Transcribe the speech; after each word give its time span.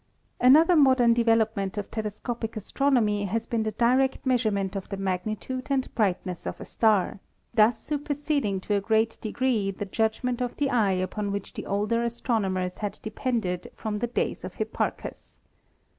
Another 0.39 0.75
modern 0.75 1.13
development 1.13 1.77
of 1.77 1.91
telescopic 1.91 2.57
astronomy 2.57 3.25
has 3.25 3.45
been 3.45 3.61
the 3.61 3.71
direct 3.71 4.25
measurement 4.25 4.75
of 4.75 4.89
the 4.89 4.97
magnitude 4.97 5.67
and 5.69 5.93
brightness 5.93 6.47
of 6.47 6.59
a 6.59 6.65
star, 6.65 7.19
thus 7.53 7.79
superseding 7.83 8.59
to 8.61 8.73
a 8.73 8.81
great 8.81 9.19
degree 9.21 9.69
the 9.69 9.85
judgment 9.85 10.41
of 10.41 10.57
the 10.57 10.71
eye 10.71 10.93
upon 10.97 11.31
which 11.31 11.53
the 11.53 11.67
older 11.67 12.01
astronomers 12.03 12.79
had 12.79 12.97
depended 13.03 13.69
from 13.75 13.99
the 13.99 14.07
days 14.07 14.43
of 14.43 14.55
Hipparchus. 14.55 15.39